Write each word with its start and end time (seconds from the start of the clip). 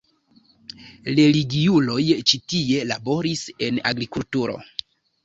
Religiuloj 1.19 2.05
ĉi 2.31 2.39
tie 2.53 2.87
laboris 2.93 3.45
en 3.69 3.79
agrikulturo. 3.91 4.57